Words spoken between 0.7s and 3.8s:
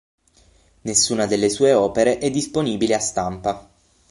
Nessuna delle sue opere è disponibile a stampa.